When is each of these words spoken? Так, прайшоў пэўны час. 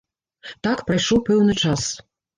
Так, 0.67 0.79
прайшоў 0.87 1.23
пэўны 1.27 1.53
час. 1.65 1.81